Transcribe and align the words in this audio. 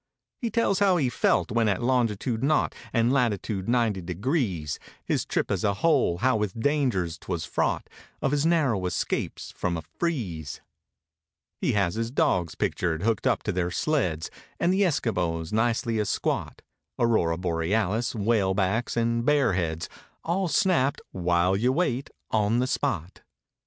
He 0.39 0.49
tells 0.49 0.79
how 0.79 0.97
he 0.97 1.09
felt 1.09 1.51
when 1.51 1.69
at 1.69 1.83
longitude 1.83 2.41
nought. 2.43 2.73
And 2.91 3.13
latitude 3.13 3.69
ninety 3.69 4.01
degrees; 4.01 4.79
His 5.05 5.25
trip 5.27 5.51
as 5.51 5.63
a 5.63 5.75
whole, 5.75 6.17
how 6.17 6.37
with 6.37 6.59
dangers 6.59 7.19
'twas 7.19 7.45
fraught: 7.45 7.87
Of 8.19 8.31
his 8.31 8.43
narrow 8.43 8.87
escapes 8.87 9.53
from 9.55 9.77
a 9.77 9.83
"freeze," 9.83 10.59
91 11.61 11.67
He 11.67 11.71
has 11.73 11.93
his 11.93 12.09
dogs 12.09 12.55
pictured, 12.55 13.03
hooked 13.03 13.27
up 13.27 13.43
to 13.43 13.51
their 13.51 13.69
sleds; 13.69 14.31
And 14.59 14.73
the 14.73 14.81
Eskimos, 14.81 15.53
nicely 15.53 15.99
a 15.99 16.05
squat; 16.05 16.63
Aurora 16.97 17.37
Borealis, 17.37 18.15
whale 18.15 18.55
backs 18.55 18.97
and 18.97 19.23
bear 19.23 19.53
heads; 19.53 19.87
All 20.23 20.47
snapped 20.47 20.99
"while 21.11 21.55
you 21.55 21.71
wait," 21.71 22.09
on 22.31 22.57
the 22.57 22.65
spot. 22.65 23.21